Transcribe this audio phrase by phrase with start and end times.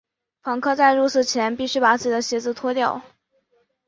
[0.41, 3.03] 访客在入寺前必须把自己的鞋子脱掉。